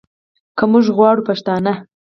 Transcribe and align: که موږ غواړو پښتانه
که 0.57 0.63
موږ 0.71 0.85
غواړو 0.97 1.25
پښتانه 1.29 1.73